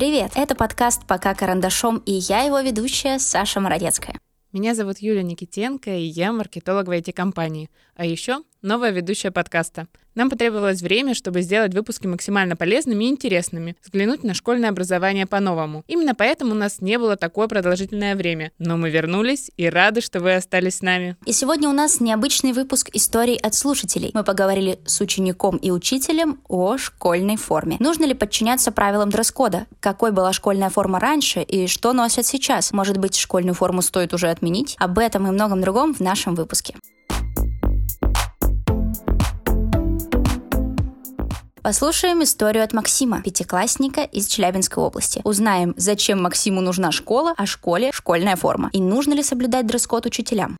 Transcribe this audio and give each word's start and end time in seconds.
Привет! 0.00 0.32
Это 0.34 0.54
подкаст 0.54 1.06
«Пока 1.06 1.34
карандашом» 1.34 1.98
и 2.06 2.12
я 2.12 2.40
его 2.40 2.58
ведущая 2.60 3.18
Саша 3.18 3.60
Мородецкая. 3.60 4.18
Меня 4.50 4.74
зовут 4.74 5.00
Юлия 5.00 5.22
Никитенко, 5.22 5.90
и 5.90 6.04
я 6.04 6.32
маркетолог 6.32 6.86
в 6.86 6.90
IT-компании. 6.90 7.68
А 7.96 8.06
еще 8.06 8.38
новая 8.62 8.92
ведущая 8.92 9.30
подкаста. 9.30 9.88
Нам 10.20 10.28
потребовалось 10.28 10.82
время, 10.82 11.14
чтобы 11.14 11.40
сделать 11.40 11.72
выпуски 11.72 12.06
максимально 12.06 12.54
полезными 12.54 13.04
и 13.04 13.08
интересными, 13.08 13.74
взглянуть 13.82 14.22
на 14.22 14.34
школьное 14.34 14.68
образование 14.68 15.24
по-новому. 15.24 15.82
Именно 15.88 16.14
поэтому 16.14 16.50
у 16.50 16.54
нас 16.54 16.82
не 16.82 16.98
было 16.98 17.16
такое 17.16 17.48
продолжительное 17.48 18.14
время, 18.14 18.52
но 18.58 18.76
мы 18.76 18.90
вернулись 18.90 19.50
и 19.56 19.66
рады, 19.66 20.02
что 20.02 20.20
вы 20.20 20.34
остались 20.34 20.74
с 20.74 20.82
нами. 20.82 21.16
И 21.24 21.32
сегодня 21.32 21.70
у 21.70 21.72
нас 21.72 22.00
необычный 22.00 22.52
выпуск 22.52 22.90
историй 22.92 23.36
от 23.36 23.54
слушателей. 23.54 24.10
Мы 24.12 24.22
поговорили 24.22 24.78
с 24.84 25.00
учеником 25.00 25.56
и 25.56 25.70
учителем 25.70 26.42
о 26.48 26.76
школьной 26.76 27.36
форме. 27.36 27.78
Нужно 27.80 28.04
ли 28.04 28.12
подчиняться 28.12 28.72
правилам 28.72 29.08
дресс-кода? 29.08 29.64
Какой 29.80 30.12
была 30.12 30.34
школьная 30.34 30.68
форма 30.68 31.00
раньше 31.00 31.40
и 31.40 31.66
что 31.66 31.94
носят 31.94 32.26
сейчас? 32.26 32.74
Может 32.74 32.98
быть, 32.98 33.16
школьную 33.16 33.54
форму 33.54 33.80
стоит 33.80 34.12
уже 34.12 34.28
отменить? 34.28 34.76
Об 34.80 34.98
этом 34.98 35.26
и 35.28 35.30
многом 35.30 35.62
другом 35.62 35.94
в 35.94 36.00
нашем 36.00 36.34
выпуске. 36.34 36.74
Послушаем 41.62 42.22
историю 42.22 42.64
от 42.64 42.72
Максима, 42.72 43.20
пятиклассника 43.22 44.00
из 44.00 44.28
Челябинской 44.28 44.82
области. 44.82 45.20
Узнаем, 45.24 45.74
зачем 45.76 46.22
Максиму 46.22 46.62
нужна 46.62 46.90
школа, 46.90 47.34
а 47.36 47.44
школе 47.44 47.90
школьная 47.92 48.36
форма. 48.36 48.70
И 48.72 48.80
нужно 48.80 49.12
ли 49.12 49.22
соблюдать 49.22 49.66
дресс-код 49.66 50.06
учителям. 50.06 50.56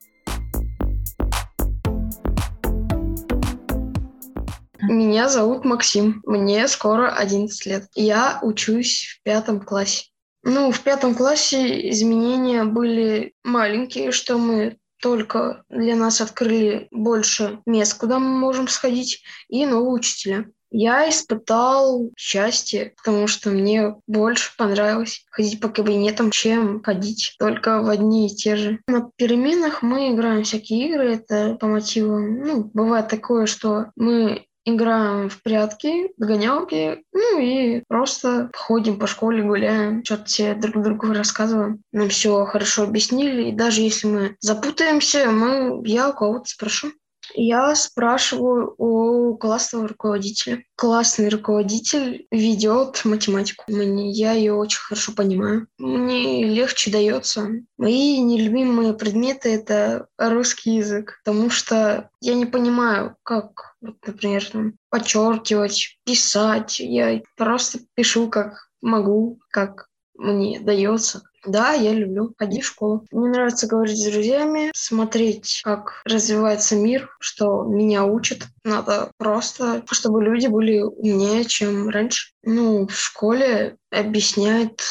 Меня 4.83 5.31
зовут 5.31 5.65
Максим. 5.65 6.21
Мне 6.27 6.69
скоро 6.69 7.11
11 7.15 7.65
лет. 7.65 7.87
Я 7.95 8.39
учусь 8.43 9.19
в 9.19 9.23
пятом 9.23 9.61
классе. 9.61 10.05
Ну, 10.43 10.71
в 10.71 10.81
пятом 10.81 11.15
классе 11.15 11.89
изменения 11.91 12.65
были 12.65 13.33
маленькие, 13.43 14.13
что 14.13 14.37
мы 14.37 14.77
только 15.01 15.63
для 15.71 15.97
нас 15.97 16.21
открыли 16.21 16.89
больше 16.91 17.61
мест, 17.65 17.99
куда 17.99 18.19
мы 18.19 18.39
можем 18.39 18.69
сходить, 18.69 19.23
и 19.49 19.65
новые 19.65 19.93
учителя. 19.93 20.45
Я 20.71 21.09
испытал 21.09 22.11
счастье, 22.17 22.95
потому 22.97 23.27
что 23.27 23.51
мне 23.51 23.97
больше 24.07 24.57
понравилось 24.57 25.25
ходить 25.31 25.61
по 25.61 25.69
кабинетам, 25.69 26.31
чем 26.31 26.83
ходить 26.83 27.35
только 27.39 27.83
в 27.83 27.89
одни 27.89 28.27
и 28.27 28.35
те 28.35 28.57
же. 28.57 28.81
На 28.87 29.11
переменах 29.17 29.83
мы 29.83 30.15
играем 30.15 30.45
всякие 30.45 30.89
игры, 30.89 31.15
это 31.15 31.57
по 31.57 31.67
мотивам. 31.67 32.41
Ну, 32.41 32.71
бывает 32.73 33.09
такое, 33.09 33.47
что 33.47 33.87
мы 33.97 34.47
играем 34.65 35.29
в 35.29 35.43
прятки, 35.43 36.13
догонялки, 36.17 37.03
ну 37.13 37.39
и 37.41 37.83
просто 37.89 38.51
ходим 38.55 38.99
по 38.99 39.07
школе, 39.07 39.43
гуляем, 39.43 40.05
что-то 40.05 40.25
все 40.27 40.55
друг 40.55 40.83
другу 40.83 41.13
рассказываем. 41.13 41.83
Нам 41.93 42.09
все 42.09 42.45
хорошо 42.45 42.85
объяснили, 42.85 43.49
и 43.49 43.53
даже 43.53 43.81
если 43.81 44.07
мы 44.07 44.37
запутаемся, 44.41 45.31
мы, 45.31 45.81
я 45.87 46.11
у 46.11 46.13
кого-то 46.13 46.47
спрошу. 46.47 46.93
Я 47.35 47.75
спрашиваю 47.75 48.75
у 48.79 49.37
классного 49.37 49.89
руководителя. 49.89 50.63
Классный 50.77 51.29
руководитель 51.29 52.27
ведет 52.31 53.05
математику. 53.05 53.65
Мне, 53.69 54.11
я 54.11 54.33
ее 54.33 54.55
очень 54.55 54.81
хорошо 54.81 55.13
понимаю. 55.13 55.67
Мне 55.79 56.45
легче 56.45 56.91
дается. 56.91 57.49
Мои 57.77 58.19
нелюбимые 58.19 58.95
предметы— 58.95 59.49
это 59.55 60.07
русский 60.19 60.77
язык, 60.77 61.21
потому 61.25 61.51
что 61.51 62.11
я 62.21 62.35
не 62.35 62.47
понимаю, 62.47 63.17
как, 63.23 63.77
вот, 63.81 63.97
например, 64.07 64.45
там, 64.45 64.75
подчеркивать, 64.91 65.99
писать. 66.05 66.81
Я 66.81 67.21
просто 67.37 67.81
пишу, 67.95 68.29
как 68.29 68.71
могу, 68.81 69.41
как 69.51 69.89
мне 70.15 70.61
дается. 70.61 71.23
Да, 71.47 71.73
я 71.73 71.93
люблю 71.95 72.35
ходить 72.39 72.65
в 72.65 72.67
школу. 72.67 73.07
Мне 73.11 73.31
нравится 73.31 73.67
говорить 73.67 73.99
с 73.99 74.11
друзьями, 74.11 74.71
смотреть, 74.75 75.63
как 75.65 76.03
развивается 76.05 76.77
мир, 76.77 77.17
что 77.19 77.65
меня 77.65 78.05
учат. 78.05 78.43
Надо 78.63 79.11
просто, 79.17 79.83
чтобы 79.91 80.23
люди 80.23 80.49
были 80.49 80.81
умнее, 80.81 81.45
чем 81.45 81.89
раньше. 81.89 82.33
Ну, 82.43 82.87
в 82.87 82.95
школе 82.95 83.77
объясняют 83.91 84.83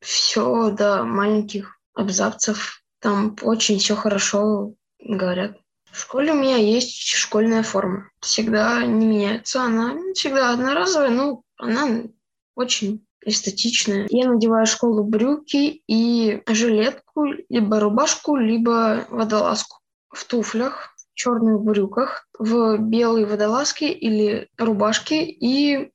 все 0.00 0.70
до 0.70 1.04
маленьких 1.04 1.78
абзацев. 1.94 2.82
Там 3.00 3.36
очень 3.42 3.78
все 3.78 3.94
хорошо 3.94 4.72
говорят. 4.98 5.58
В 5.90 6.00
школе 6.00 6.32
у 6.32 6.36
меня 6.36 6.56
есть 6.56 7.08
школьная 7.08 7.62
форма. 7.62 8.10
Всегда 8.20 8.84
не 8.84 9.06
меняется. 9.06 9.62
Она 9.62 9.94
всегда 10.14 10.52
одноразовая, 10.52 11.10
но 11.10 11.42
она 11.56 12.04
очень 12.54 13.06
эстетичная. 13.28 14.06
Я 14.10 14.30
надеваю 14.30 14.66
школу 14.66 15.04
брюки 15.04 15.82
и 15.86 16.42
жилетку, 16.46 17.24
либо 17.48 17.80
рубашку, 17.80 18.36
либо 18.36 19.06
водолазку. 19.10 19.78
В 20.10 20.24
туфлях, 20.24 20.94
черных 21.14 21.60
брюках, 21.60 22.28
в 22.38 22.78
белой 22.78 23.24
водолазке 23.24 23.92
или 23.92 24.48
рубашке 24.56 25.24
и 25.24 25.90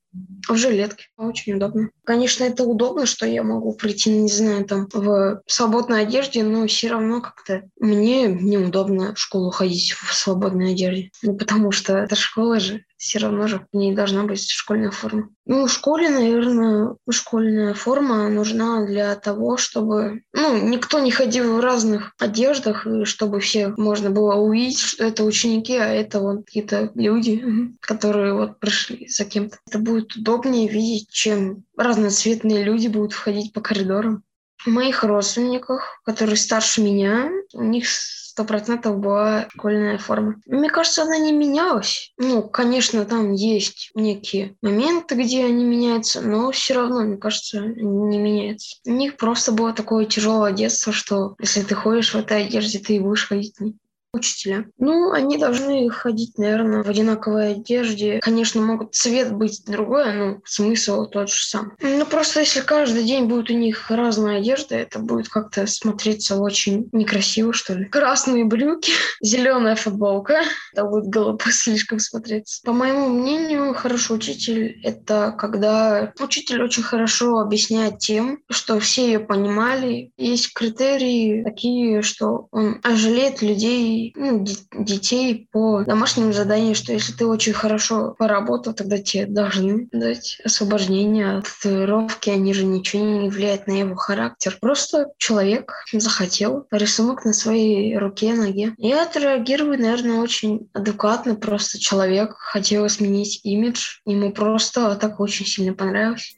в 0.47 0.55
жилетке. 0.55 1.05
Очень 1.17 1.55
удобно. 1.55 1.89
Конечно, 2.03 2.43
это 2.43 2.63
удобно, 2.63 3.05
что 3.05 3.25
я 3.25 3.43
могу 3.43 3.73
прийти, 3.73 4.11
не 4.11 4.29
знаю, 4.29 4.65
там, 4.65 4.87
в 4.93 5.41
свободной 5.47 6.03
одежде, 6.03 6.43
но 6.43 6.67
все 6.67 6.89
равно 6.89 7.21
как-то 7.21 7.63
мне 7.79 8.27
неудобно 8.27 9.15
в 9.15 9.19
школу 9.19 9.49
ходить 9.49 9.93
в 9.93 10.13
свободной 10.13 10.73
одежде. 10.73 11.09
Ну, 11.23 11.35
потому 11.35 11.71
что 11.71 11.97
это 11.97 12.15
школа 12.15 12.59
же 12.59 12.83
все 13.03 13.19
равно 13.19 13.47
же 13.47 13.67
в 13.71 13.77
ней 13.77 13.93
должна 13.93 14.23
быть 14.23 14.49
школьная 14.49 14.91
форма. 14.91 15.27
Ну, 15.45 15.67
в 15.67 15.71
школе, 15.71 16.09
наверное, 16.09 16.95
школьная 17.11 17.73
форма 17.73 18.29
нужна 18.29 18.85
для 18.85 19.13
того, 19.15 19.57
чтобы, 19.57 20.23
ну, 20.31 20.69
никто 20.69 20.99
не 20.99 21.11
ходил 21.11 21.57
в 21.57 21.59
разных 21.59 22.13
одеждах, 22.17 22.87
и 22.87 23.03
чтобы 23.03 23.41
все 23.41 23.73
можно 23.75 24.09
было 24.09 24.35
увидеть, 24.35 24.79
что 24.79 25.03
это 25.03 25.25
ученики, 25.25 25.75
а 25.75 25.85
это 25.85 26.21
вот 26.21 26.45
какие-то 26.45 26.91
люди, 26.95 27.43
которые 27.81 28.33
вот 28.35 28.59
пришли 28.59 29.09
за 29.09 29.25
кем-то. 29.25 29.57
Это 29.67 29.79
будет 29.79 30.15
удобнее 30.15 30.69
видеть, 30.69 31.09
чем 31.11 31.65
разноцветные 31.75 32.63
люди 32.63 32.87
будут 32.87 33.11
входить 33.11 33.51
по 33.51 33.59
коридорам. 33.59 34.23
У 34.65 34.69
моих 34.69 35.03
родственниках, 35.03 36.01
которые 36.05 36.37
старше 36.37 36.81
меня, 36.81 37.29
у 37.51 37.63
них 37.63 37.85
сто 38.33 38.45
процентов 38.45 38.97
была 38.97 39.45
школьная 39.49 39.99
форма. 39.99 40.41
Мне 40.47 40.67
кажется, 40.67 41.03
она 41.03 41.19
не 41.19 41.31
менялась. 41.31 42.13
Ну, 42.17 42.41
конечно, 42.41 43.05
там 43.05 43.31
есть 43.33 43.91
некие 43.93 44.55
моменты, 44.63 45.13
где 45.13 45.45
они 45.45 45.63
меняются, 45.63 46.19
но 46.19 46.49
все 46.49 46.73
равно, 46.73 47.01
мне 47.01 47.17
кажется, 47.17 47.59
не 47.59 48.17
меняется. 48.17 48.77
У 48.87 48.89
них 48.89 49.17
просто 49.17 49.51
было 49.51 49.71
такое 49.71 50.05
тяжелое 50.05 50.51
детство, 50.51 50.91
что 50.91 51.35
если 51.37 51.61
ты 51.61 51.75
ходишь 51.75 52.15
в 52.15 52.17
этой 52.17 52.47
одежде, 52.47 52.79
ты 52.79 52.95
и 52.95 52.99
будешь 52.99 53.27
ходить 53.27 53.55
в 53.55 53.61
ней 53.61 53.75
учителя. 54.13 54.65
Ну, 54.77 55.11
они 55.11 55.37
должны 55.37 55.89
ходить, 55.89 56.37
наверное, 56.37 56.83
в 56.83 56.89
одинаковой 56.89 57.53
одежде. 57.53 58.19
Конечно, 58.19 58.61
могут 58.61 58.93
цвет 58.93 59.33
быть 59.33 59.63
другой, 59.65 60.13
но 60.13 60.37
смысл 60.45 61.05
тот 61.07 61.29
же 61.29 61.43
самый. 61.43 61.71
Ну, 61.81 62.05
просто 62.05 62.41
если 62.41 62.61
каждый 62.61 63.03
день 63.03 63.25
будет 63.25 63.49
у 63.49 63.53
них 63.53 63.89
разная 63.89 64.37
одежда, 64.37 64.75
это 64.75 64.99
будет 64.99 65.29
как-то 65.29 65.65
смотреться 65.65 66.37
очень 66.37 66.89
некрасиво, 66.91 67.53
что 67.53 67.73
ли. 67.73 67.85
Красные 67.85 68.45
брюки, 68.45 68.91
зеленая 69.21 69.75
футболка. 69.75 70.41
Это 70.73 70.85
будет 70.85 71.05
голубо 71.05 71.45
слишком 71.51 71.99
смотреться. 71.99 72.61
По 72.63 72.71
моему 72.71 73.09
мнению, 73.09 73.73
хороший 73.73 74.15
учитель— 74.15 74.79
это 74.83 75.35
когда 75.37 76.13
учитель 76.19 76.61
очень 76.61 76.83
хорошо 76.83 77.39
объясняет 77.39 77.97
тем, 77.97 78.39
что 78.49 78.79
все 78.79 79.07
ее 79.07 79.19
понимали. 79.19 80.11
Есть 80.17 80.53
критерии 80.53 81.43
такие, 81.43 82.03
что 82.03 82.47
он 82.51 82.79
жалеет 82.83 83.41
людей 83.41 84.02
ну, 84.15 84.45
детей 84.73 85.47
по 85.51 85.83
домашнему 85.83 86.33
заданию, 86.33 86.75
что 86.75 86.93
если 86.93 87.13
ты 87.13 87.25
очень 87.25 87.53
хорошо 87.53 88.15
поработал, 88.17 88.73
тогда 88.73 88.97
тебе 88.97 89.25
должны 89.25 89.87
дать 89.91 90.39
освобождение 90.43 91.37
от 91.37 91.45
татуировки, 91.45 92.29
они 92.29 92.53
же 92.53 92.65
ничего 92.65 93.03
не 93.03 93.29
влияют 93.29 93.67
на 93.67 93.73
его 93.73 93.95
характер. 93.95 94.57
Просто 94.59 95.11
человек 95.17 95.73
захотел 95.91 96.67
рисунок 96.71 97.25
на 97.25 97.33
своей 97.33 97.97
руке, 97.97 98.33
ноге. 98.33 98.73
Я 98.77 99.03
отреагирую, 99.03 99.79
наверное, 99.79 100.19
очень 100.19 100.69
адекватно. 100.73 101.35
Просто 101.35 101.79
человек 101.79 102.35
хотел 102.37 102.87
сменить 102.89 103.41
имидж, 103.43 103.99
ему 104.05 104.31
просто 104.31 104.95
так 104.95 105.19
очень 105.19 105.45
сильно 105.45 105.73
понравилось. 105.73 106.35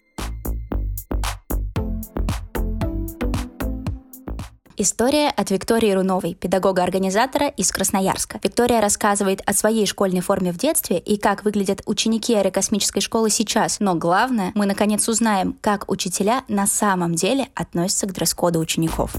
История 4.77 5.29
от 5.29 5.51
Виктории 5.51 5.91
Руновой, 5.93 6.33
педагога-организатора 6.33 7.47
из 7.47 7.71
Красноярска. 7.71 8.41
Виктория 8.43 8.81
рассказывает 8.81 9.41
о 9.45 9.53
своей 9.53 9.85
школьной 9.85 10.19
форме 10.19 10.51
в 10.51 10.57
детстве 10.57 10.97
и 10.99 11.17
как 11.17 11.45
выглядят 11.45 11.81
ученики 11.85 12.35
аэрокосмической 12.35 13.01
школы 13.01 13.29
сейчас. 13.29 13.79
Но 13.79 13.95
главное, 13.95 14.51
мы 14.53 14.65
наконец 14.65 15.07
узнаем, 15.07 15.55
как 15.61 15.89
учителя 15.89 16.43
на 16.49 16.67
самом 16.67 17.15
деле 17.15 17.47
относятся 17.55 18.05
к 18.05 18.11
дресс-коду 18.11 18.59
учеников. 18.59 19.15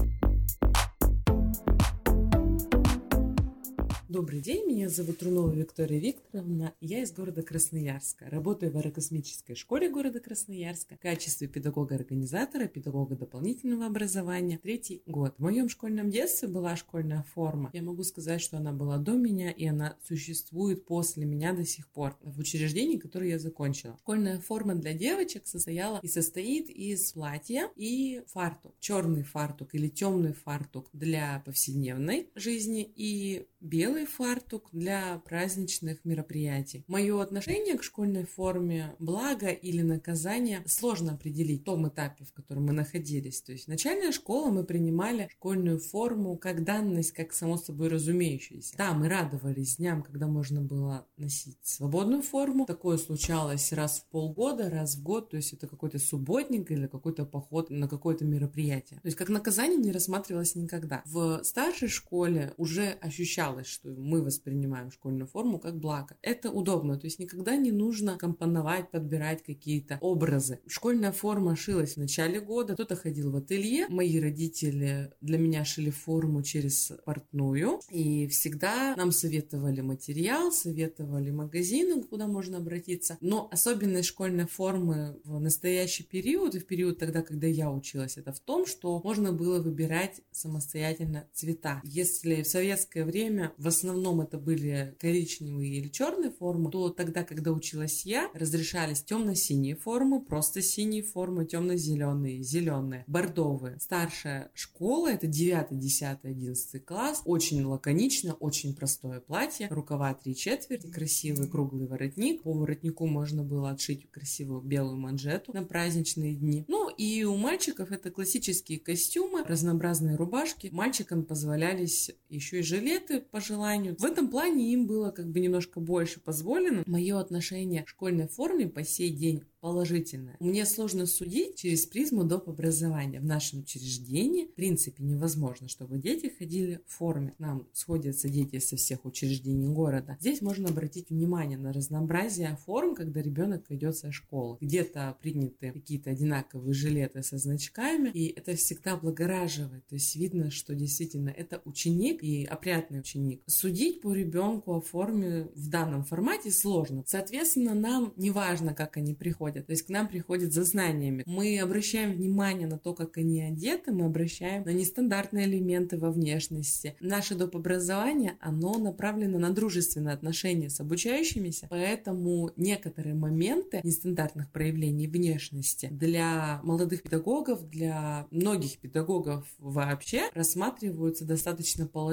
Добрый 4.17 4.41
день, 4.41 4.65
меня 4.65 4.89
зовут 4.89 5.19
Трунова 5.19 5.53
Виктория 5.53 5.99
Викторовна, 5.99 6.73
я 6.81 7.03
из 7.03 7.11
города 7.11 7.43
Красноярска. 7.43 8.27
Работаю 8.31 8.71
в 8.71 8.77
аэрокосмической 8.77 9.55
школе 9.55 9.91
города 9.91 10.19
Красноярска 10.19 10.95
в 10.95 10.99
качестве 10.99 11.47
педагога-организатора, 11.47 12.65
педагога 12.65 13.15
дополнительного 13.15 13.85
образования. 13.85 14.57
Третий 14.57 15.03
год. 15.05 15.35
В 15.37 15.43
моем 15.43 15.69
школьном 15.69 16.09
детстве 16.09 16.47
была 16.47 16.75
школьная 16.75 17.27
форма. 17.31 17.69
Я 17.73 17.83
могу 17.83 18.01
сказать, 18.01 18.41
что 18.41 18.57
она 18.57 18.73
была 18.73 18.97
до 18.97 19.11
меня, 19.11 19.51
и 19.51 19.67
она 19.67 19.95
существует 20.03 20.83
после 20.85 21.23
меня 21.23 21.53
до 21.53 21.63
сих 21.63 21.87
пор 21.87 22.17
в 22.23 22.39
учреждении, 22.39 22.97
которое 22.97 23.29
я 23.29 23.37
закончила. 23.37 23.97
Школьная 23.99 24.39
форма 24.39 24.73
для 24.73 24.93
девочек 24.93 25.45
состояла 25.45 25.99
и 26.01 26.07
состоит 26.07 26.71
из 26.71 27.11
платья 27.11 27.69
и 27.75 28.23
фартук. 28.25 28.73
Черный 28.79 29.21
фартук 29.21 29.75
или 29.75 29.89
темный 29.89 30.33
фартук 30.33 30.89
для 30.91 31.43
повседневной 31.45 32.31
жизни 32.33 32.91
и 32.95 33.45
белый 33.59 34.06
фартук 34.07 34.69
для 34.71 35.21
праздничных 35.25 36.03
мероприятий. 36.05 36.83
Мое 36.87 37.21
отношение 37.21 37.77
к 37.77 37.83
школьной 37.83 38.25
форме 38.25 38.95
благо 38.99 39.49
или 39.49 39.81
наказание 39.81 40.63
сложно 40.65 41.13
определить 41.13 41.61
в 41.61 41.65
том 41.65 41.87
этапе, 41.87 42.25
в 42.25 42.33
котором 42.33 42.65
мы 42.65 42.73
находились. 42.73 43.41
То 43.41 43.51
есть 43.51 43.67
начальная 43.67 44.11
школа 44.11 44.49
мы 44.49 44.63
принимали 44.63 45.27
школьную 45.31 45.79
форму 45.79 46.37
как 46.37 46.63
данность, 46.63 47.11
как 47.11 47.33
само 47.33 47.57
собой 47.57 47.89
разумеющееся. 47.89 48.75
Да, 48.77 48.93
мы 48.93 49.09
радовались 49.09 49.77
дням, 49.77 50.03
когда 50.03 50.27
можно 50.27 50.61
было 50.61 51.05
носить 51.17 51.57
свободную 51.61 52.21
форму. 52.21 52.65
Такое 52.65 52.97
случалось 52.97 53.71
раз 53.73 53.99
в 53.99 54.05
полгода, 54.11 54.69
раз 54.69 54.95
в 54.95 55.03
год, 55.03 55.29
то 55.29 55.37
есть 55.37 55.53
это 55.53 55.67
какой-то 55.67 55.99
субботник 55.99 56.71
или 56.71 56.87
какой-то 56.87 57.25
поход 57.25 57.69
на 57.69 57.87
какое-то 57.87 58.25
мероприятие. 58.25 58.99
То 58.99 59.07
есть 59.07 59.17
как 59.17 59.29
наказание 59.29 59.77
не 59.77 59.91
рассматривалось 59.91 60.55
никогда. 60.55 61.01
В 61.05 61.43
старшей 61.43 61.87
школе 61.87 62.53
уже 62.57 62.89
ощущалось, 63.01 63.67
что 63.67 63.89
мы 63.97 64.21
воспринимаем 64.21 64.91
школьную 64.91 65.27
форму 65.27 65.59
как 65.59 65.77
благо. 65.77 66.15
Это 66.21 66.51
удобно, 66.51 66.97
то 66.97 67.05
есть 67.05 67.19
никогда 67.19 67.55
не 67.55 67.71
нужно 67.71 68.17
компоновать, 68.17 68.91
подбирать 68.91 69.43
какие-то 69.43 69.97
образы. 70.01 70.59
Школьная 70.67 71.11
форма 71.11 71.55
шилась 71.55 71.95
в 71.95 71.97
начале 71.97 72.39
года, 72.39 72.73
кто-то 72.73 72.95
ходил 72.95 73.31
в 73.31 73.35
ателье. 73.35 73.87
Мои 73.89 74.19
родители 74.19 75.11
для 75.21 75.37
меня 75.37 75.65
шили 75.65 75.89
форму 75.89 76.43
через 76.43 76.91
портную, 77.05 77.79
и 77.89 78.27
всегда 78.27 78.95
нам 78.95 79.11
советовали 79.11 79.81
материал, 79.81 80.51
советовали 80.51 81.31
магазины, 81.31 82.03
куда 82.03 82.27
можно 82.27 82.57
обратиться. 82.57 83.17
Но 83.21 83.49
особенность 83.51 84.09
школьной 84.09 84.47
формы 84.47 85.19
в 85.23 85.39
настоящий 85.39 86.03
период 86.03 86.55
и 86.55 86.59
в 86.59 86.65
период 86.65 86.99
тогда, 86.99 87.21
когда 87.21 87.47
я 87.47 87.71
училась, 87.71 88.17
это 88.17 88.31
в 88.31 88.39
том, 88.39 88.65
что 88.65 89.01
можно 89.03 89.31
было 89.33 89.61
выбирать 89.61 90.21
самостоятельно 90.31 91.27
цвета. 91.33 91.81
Если 91.83 92.43
в 92.43 92.47
советское 92.47 93.03
время 93.03 93.53
в 93.57 93.67
основном 93.67 93.86
это 94.21 94.37
были 94.37 94.95
коричневые 94.99 95.75
или 95.75 95.87
черные 95.89 96.31
формы, 96.31 96.71
то 96.71 96.89
тогда, 96.89 97.23
когда 97.23 97.51
училась 97.51 98.05
я, 98.05 98.29
разрешались 98.33 99.03
темно-синие 99.03 99.75
формы, 99.75 100.21
просто 100.21 100.61
синие 100.61 101.03
формы, 101.03 101.45
темно-зеленые, 101.45 102.41
зеленые, 102.41 103.03
бордовые. 103.07 103.79
Старшая 103.79 104.51
школа, 104.53 105.09
это 105.09 105.27
9, 105.27 105.77
10, 105.77 106.19
11 106.23 106.85
класс, 106.85 107.21
очень 107.25 107.63
лаконично, 107.63 108.33
очень 108.33 108.75
простое 108.75 109.19
платье, 109.19 109.67
рукава 109.69 110.13
3 110.13 110.35
четверти, 110.35 110.87
красивый 110.87 111.47
круглый 111.47 111.87
воротник, 111.87 112.43
по 112.43 112.53
воротнику 112.53 113.07
можно 113.07 113.43
было 113.43 113.71
отшить 113.71 114.09
красивую 114.11 114.61
белую 114.61 114.97
манжету 114.97 115.53
на 115.53 115.63
праздничные 115.63 116.35
дни. 116.35 116.65
Ну 116.67 116.89
и 116.89 117.23
у 117.23 117.35
мальчиков 117.35 117.91
это 117.91 118.11
классические 118.11 118.79
костюмы, 118.79 119.43
разнообразные 119.43 120.15
рубашки. 120.15 120.69
Мальчикам 120.71 121.23
позволялись 121.23 122.11
еще 122.29 122.59
и 122.59 122.63
жилеты 122.63 123.21
по 123.21 123.39
желанию. 123.39 123.95
В 123.97 124.05
этом 124.05 124.29
плане 124.29 124.71
им 124.71 124.87
было 124.87 125.11
как 125.11 125.29
бы 125.29 125.39
немножко 125.39 125.79
больше 125.79 126.19
позволено. 126.19 126.83
Мое 126.85 127.19
отношение 127.19 127.83
к 127.83 127.89
школьной 127.89 128.27
форме 128.27 128.67
по 128.67 128.83
сей 128.83 129.09
день 129.09 129.43
положительное. 129.59 130.37
Мне 130.39 130.65
сложно 130.65 131.05
судить 131.05 131.55
через 131.55 131.85
призму 131.85 132.23
доп. 132.23 132.47
образования. 132.47 133.19
В 133.19 133.25
нашем 133.25 133.59
учреждении 133.59 134.45
в 134.45 134.53
принципе 134.53 135.03
невозможно, 135.03 135.67
чтобы 135.67 135.97
дети 135.97 136.31
ходили 136.37 136.79
в 136.85 136.91
форме. 136.91 137.33
нам 137.39 137.67
сходятся 137.73 138.29
дети 138.29 138.59
со 138.59 138.77
всех 138.77 139.05
учреждений 139.05 139.67
города. 139.67 140.17
Здесь 140.21 140.41
можно 140.41 140.69
обратить 140.69 141.09
внимание 141.09 141.57
на 141.57 141.73
разнообразие 141.73 142.57
форм, 142.65 142.95
когда 142.95 143.21
ребенок 143.21 143.65
идет 143.69 143.97
со 143.97 144.11
школы. 144.11 144.57
Где-то 144.61 145.17
приняты 145.21 145.71
какие-то 145.71 146.11
одинаковые 146.11 146.73
жилеты 146.73 147.23
со 147.23 147.37
значками, 147.37 148.09
и 148.09 148.27
это 148.27 148.55
всегда 148.55 148.93
облагораживает. 148.93 149.85
То 149.87 149.95
есть 149.95 150.15
видно, 150.15 150.51
что 150.51 150.75
действительно 150.75 151.29
это 151.29 151.61
ученик 151.65 152.16
и 152.21 152.45
опрятный 152.45 152.99
ученик. 152.99 153.41
Судить 153.45 154.01
по 154.01 154.13
ребенку 154.13 154.73
о 154.73 154.81
форме 154.81 155.47
в 155.55 155.69
данном 155.69 156.03
формате 156.03 156.51
сложно. 156.51 157.03
Соответственно, 157.05 157.73
нам 157.73 158.13
не 158.15 158.31
важно, 158.31 158.73
как 158.73 158.97
они 158.97 159.13
приходят. 159.13 159.67
То 159.67 159.71
есть 159.71 159.83
к 159.83 159.89
нам 159.89 160.07
приходят 160.07 160.53
за 160.53 160.63
знаниями. 160.63 161.23
Мы 161.25 161.59
обращаем 161.59 162.13
внимание 162.13 162.67
на 162.67 162.77
то, 162.77 162.93
как 162.93 163.17
они 163.17 163.41
одеты, 163.41 163.91
мы 163.91 164.05
обращаем 164.05 164.63
на 164.63 164.73
нестандартные 164.73 165.45
элементы 165.45 165.97
во 165.97 166.11
внешности. 166.11 166.95
Наше 166.99 167.35
доп. 167.35 167.55
образование, 167.55 168.37
оно 168.39 168.77
направлено 168.77 169.39
на 169.39 169.51
дружественные 169.51 170.13
отношения 170.13 170.69
с 170.69 170.79
обучающимися, 170.79 171.67
поэтому 171.69 172.51
некоторые 172.55 173.15
моменты 173.15 173.81
нестандартных 173.83 174.51
проявлений 174.51 175.07
внешности 175.07 175.89
для 175.91 176.59
молодых 176.63 177.03
педагогов, 177.03 177.69
для 177.69 178.27
многих 178.31 178.77
педагогов 178.79 179.45
вообще 179.59 180.29
рассматриваются 180.33 181.25
достаточно 181.25 181.87
положительно. 181.87 182.06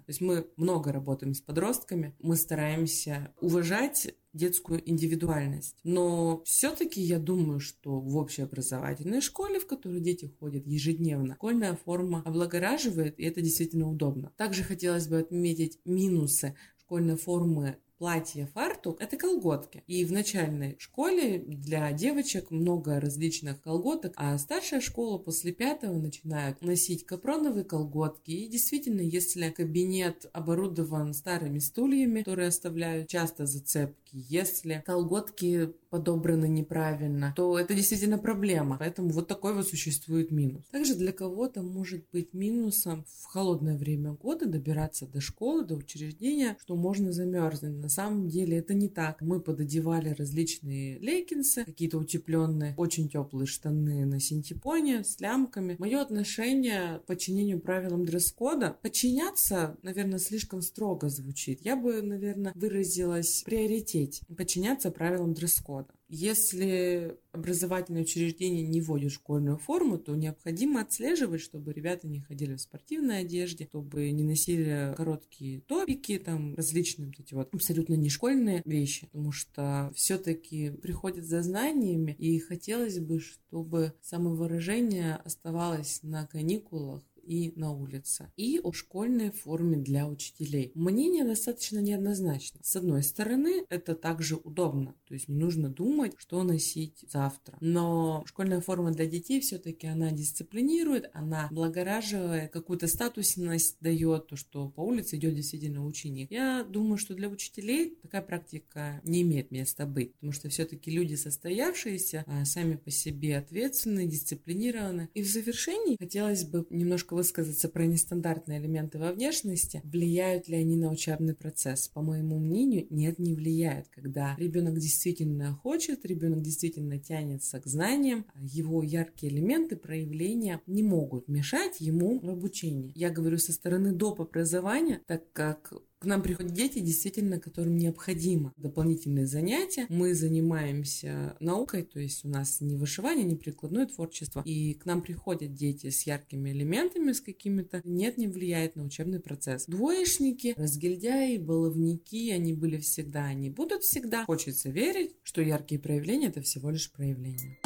То 0.00 0.10
есть 0.10 0.20
мы 0.20 0.46
много 0.56 0.92
работаем 0.92 1.34
с 1.34 1.40
подростками, 1.40 2.14
мы 2.20 2.36
стараемся 2.36 3.32
уважать 3.40 4.14
детскую 4.32 4.88
индивидуальность. 4.88 5.76
Но 5.82 6.42
все-таки 6.44 7.00
я 7.00 7.18
думаю, 7.18 7.60
что 7.60 8.00
в 8.00 8.16
общеобразовательной 8.16 9.20
школе, 9.20 9.58
в 9.58 9.66
которой 9.66 10.00
дети 10.00 10.32
ходят 10.38 10.66
ежедневно, 10.66 11.34
школьная 11.34 11.76
форма 11.76 12.22
облагораживает, 12.24 13.18
и 13.18 13.24
это 13.24 13.40
действительно 13.40 13.90
удобно. 13.90 14.32
Также 14.36 14.62
хотелось 14.62 15.08
бы 15.08 15.18
отметить 15.18 15.78
минусы 15.84 16.54
школьной 16.78 17.16
формы 17.16 17.78
платье, 18.00 18.48
фартук– 18.54 18.98
это 19.02 19.18
колготки. 19.18 19.84
И 19.86 20.06
в 20.06 20.10
начальной 20.10 20.74
школе 20.78 21.38
для 21.38 21.92
девочек 21.92 22.50
много 22.50 22.98
различных 22.98 23.60
колготок, 23.60 24.14
а 24.16 24.38
старшая 24.38 24.80
школа 24.80 25.18
после 25.18 25.52
пятого 25.52 25.98
начинают 25.98 26.62
носить 26.62 27.04
капроновые 27.04 27.64
колготки. 27.64 28.30
И 28.30 28.48
действительно, 28.48 29.02
если 29.02 29.50
кабинет 29.50 30.30
оборудован 30.32 31.12
старыми 31.12 31.58
стульями, 31.58 32.20
которые 32.20 32.48
оставляют 32.48 33.08
часто 33.08 33.44
зацепки, 33.44 33.98
если 34.12 34.82
колготки 34.86 35.74
подобраны 35.90 36.48
неправильно, 36.48 37.34
то 37.36 37.58
это 37.58 37.74
действительно 37.74 38.16
проблема. 38.16 38.76
Поэтому 38.78 39.10
вот 39.10 39.28
такой 39.28 39.54
вот 39.54 39.68
существует 39.68 40.30
минус. 40.30 40.62
Также 40.70 40.94
для 40.94 41.12
кого-то 41.12 41.62
может 41.62 42.04
быть 42.12 42.32
минусом 42.32 43.04
в 43.04 43.26
холодное 43.26 43.76
время 43.76 44.12
года 44.12 44.46
добираться 44.46 45.06
до 45.06 45.20
школы, 45.20 45.64
до 45.64 45.74
учреждения, 45.74 46.56
что 46.62 46.76
можно 46.76 47.12
замерзнуть. 47.12 47.76
На 47.82 47.89
самом 47.90 48.28
деле 48.28 48.56
это 48.58 48.74
не 48.74 48.88
так. 48.88 49.20
Мы 49.20 49.40
пододевали 49.40 50.10
различные 50.10 50.98
лейкинсы, 50.98 51.64
какие-то 51.64 51.98
утепленные, 51.98 52.74
очень 52.76 53.08
теплые 53.08 53.46
штаны 53.46 54.06
на 54.06 54.20
синтепоне 54.20 55.04
с 55.04 55.20
лямками. 55.20 55.76
Мое 55.78 56.00
отношение 56.00 57.00
к 57.00 57.06
подчинению 57.06 57.60
правилам 57.60 58.04
дресс-кода 58.04 58.76
подчиняться, 58.82 59.76
наверное, 59.82 60.18
слишком 60.18 60.62
строго 60.62 61.08
звучит. 61.08 61.60
Я 61.62 61.76
бы, 61.76 62.00
наверное, 62.00 62.52
выразилась 62.54 63.42
в 63.42 63.44
приоритете 63.44 64.24
подчиняться 64.36 64.90
правилам 64.90 65.34
дресс-кода. 65.34 65.92
Если 66.12 67.16
образовательное 67.30 68.02
учреждение 68.02 68.66
не 68.66 68.80
вводит 68.80 69.12
школьную 69.12 69.58
форму, 69.58 69.96
то 69.96 70.16
необходимо 70.16 70.80
отслеживать, 70.80 71.40
чтобы 71.40 71.72
ребята 71.72 72.08
не 72.08 72.20
ходили 72.20 72.54
в 72.54 72.60
спортивной 72.60 73.20
одежде, 73.20 73.66
чтобы 73.66 74.10
не 74.10 74.24
носили 74.24 74.92
короткие 74.96 75.60
топики, 75.60 76.18
там 76.18 76.56
различные 76.56 77.06
вот 77.06 77.20
эти 77.20 77.34
вот 77.34 77.54
абсолютно 77.54 77.94
не 77.94 78.08
школьные 78.08 78.60
вещи, 78.64 79.06
потому 79.06 79.30
что 79.30 79.92
все-таки 79.94 80.70
приходят 80.70 81.24
за 81.24 81.42
знаниями, 81.42 82.16
и 82.18 82.40
хотелось 82.40 82.98
бы, 82.98 83.20
чтобы 83.20 83.92
самовыражение 84.02 85.14
оставалось 85.14 86.00
на 86.02 86.26
каникулах 86.26 87.04
и 87.30 87.52
на 87.54 87.70
улице, 87.70 88.32
и 88.36 88.58
о 88.60 88.72
школьной 88.72 89.30
форме 89.30 89.76
для 89.76 90.08
учителей. 90.08 90.72
Мнение 90.74 91.24
достаточно 91.24 91.78
неоднозначно. 91.78 92.58
С 92.64 92.74
одной 92.74 93.04
стороны, 93.04 93.64
это 93.68 93.94
также 93.94 94.34
удобно, 94.34 94.96
то 95.06 95.14
есть 95.14 95.28
не 95.28 95.36
нужно 95.36 95.68
думать, 95.68 96.14
что 96.16 96.42
носить 96.42 97.04
завтра. 97.08 97.56
Но 97.60 98.24
школьная 98.26 98.60
форма 98.60 98.90
для 98.90 99.06
детей 99.06 99.40
все-таки 99.40 99.86
она 99.86 100.10
дисциплинирует, 100.10 101.08
она 101.12 101.46
благораживает, 101.52 102.50
какую-то 102.50 102.88
статусность 102.88 103.76
дает, 103.80 104.26
то, 104.26 104.34
что 104.34 104.68
по 104.68 104.80
улице 104.80 105.14
идет 105.14 105.36
действительно 105.36 105.86
ученик. 105.86 106.32
Я 106.32 106.64
думаю, 106.64 106.98
что 106.98 107.14
для 107.14 107.28
учителей 107.28 107.96
такая 108.02 108.22
практика 108.22 109.00
не 109.04 109.22
имеет 109.22 109.52
места 109.52 109.86
быть, 109.86 110.14
потому 110.14 110.32
что 110.32 110.48
все-таки 110.48 110.90
люди 110.90 111.14
состоявшиеся, 111.14 112.24
а 112.26 112.44
сами 112.44 112.74
по 112.74 112.90
себе 112.90 113.38
ответственные, 113.38 114.08
дисциплинированы. 114.08 115.08
И 115.14 115.22
в 115.22 115.28
завершении 115.28 115.96
хотелось 115.96 116.42
бы 116.42 116.66
немножко 116.70 117.19
высказаться 117.20 117.68
про 117.68 117.84
нестандартные 117.84 118.58
элементы 118.58 118.98
во 118.98 119.12
внешности. 119.12 119.82
Влияют 119.84 120.48
ли 120.48 120.56
они 120.56 120.74
на 120.76 120.90
учебный 120.90 121.34
процесс? 121.34 121.86
По 121.88 122.00
моему 122.00 122.38
мнению, 122.38 122.86
нет, 122.88 123.18
не 123.18 123.34
влияют. 123.34 123.88
Когда 123.88 124.34
ребенок 124.38 124.78
действительно 124.78 125.52
хочет, 125.52 126.06
ребенок 126.06 126.40
действительно 126.40 126.98
тянется 126.98 127.60
к 127.60 127.66
знаниям, 127.66 128.24
его 128.34 128.82
яркие 128.82 129.34
элементы 129.34 129.76
проявления 129.76 130.62
не 130.66 130.82
могут 130.82 131.28
мешать 131.28 131.78
ему 131.80 132.18
в 132.20 132.30
обучении. 132.30 132.92
Я 132.94 133.10
говорю 133.10 133.36
со 133.36 133.52
стороны 133.52 133.92
доп. 133.92 134.22
образования, 134.22 135.02
так 135.06 135.30
как 135.32 135.74
к 136.00 136.06
нам 136.06 136.22
приходят 136.22 136.54
дети, 136.54 136.78
действительно, 136.78 137.38
которым 137.38 137.76
необходимо 137.76 138.54
дополнительные 138.56 139.26
занятия. 139.26 139.84
Мы 139.90 140.14
занимаемся 140.14 141.36
наукой, 141.40 141.82
то 141.82 142.00
есть 142.00 142.24
у 142.24 142.28
нас 142.28 142.62
не 142.62 142.74
вышивание, 142.74 143.24
не 143.24 143.36
прикладное 143.36 143.86
творчество. 143.86 144.42
И 144.46 144.72
к 144.74 144.86
нам 144.86 145.02
приходят 145.02 145.52
дети 145.52 145.90
с 145.90 146.06
яркими 146.06 146.50
элементами, 146.50 147.12
с 147.12 147.20
какими-то. 147.20 147.82
Нет, 147.84 148.16
не 148.16 148.28
влияет 148.28 148.76
на 148.76 148.84
учебный 148.84 149.20
процесс. 149.20 149.66
Двоечники, 149.66 150.54
разгильдяи, 150.56 151.36
баловники, 151.36 152.30
они 152.30 152.54
были 152.54 152.78
всегда, 152.78 153.26
они 153.26 153.50
будут 153.50 153.82
всегда. 153.82 154.24
Хочется 154.24 154.70
верить, 154.70 155.16
что 155.22 155.42
яркие 155.42 155.78
проявления— 155.78 156.26
это 156.28 156.40
всего 156.40 156.70
лишь 156.70 156.90
проявления. 156.90 157.58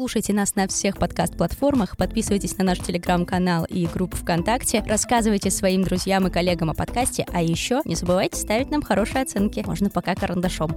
Слушайте 0.00 0.32
нас 0.32 0.54
на 0.54 0.68
всех 0.68 0.96
подкаст-платформах, 0.96 1.96
подписывайтесь 1.96 2.56
на 2.56 2.62
наш 2.62 2.78
телеграм-канал 2.78 3.64
и 3.64 3.84
группу 3.88 4.16
ВКонтакте, 4.16 4.84
рассказывайте 4.86 5.50
своим 5.50 5.82
друзьям 5.82 6.24
и 6.28 6.30
коллегам 6.30 6.70
о 6.70 6.74
подкасте, 6.74 7.26
а 7.32 7.42
еще 7.42 7.80
не 7.84 7.96
забывайте 7.96 8.40
ставить 8.40 8.70
нам 8.70 8.80
хорошие 8.80 9.22
оценки, 9.22 9.64
можно 9.66 9.90
пока 9.90 10.14
карандашом. 10.14 10.70